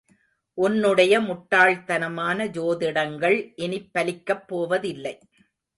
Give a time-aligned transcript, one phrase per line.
[0.53, 5.21] உன்னுடைய முட்டாள்தனமான ஜோதிடங்கள் இனிப் பலிக்கப்போவதில்லை.